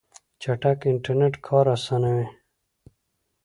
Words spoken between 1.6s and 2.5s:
اسانوي.